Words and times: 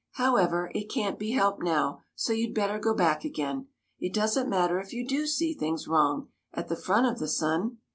However, 0.13 0.71
it 0.73 0.89
can't 0.89 1.19
be 1.19 1.33
helped 1.33 1.61
now, 1.61 2.01
so 2.15 2.33
you 2.33 2.47
'd 2.49 2.55
better 2.55 2.79
go 2.79 2.95
back 2.95 3.23
again. 3.23 3.67
It 3.99 4.15
does 4.15 4.35
n't 4.35 4.49
matter 4.49 4.79
if 4.79 4.93
you 4.93 5.07
do 5.07 5.27
see 5.27 5.53
things 5.53 5.87
wrong— 5.87 6.29
at 6.55 6.69
the 6.69 6.75
front 6.75 7.05
of 7.05 7.19
the 7.19 7.27
sun." 7.27 7.77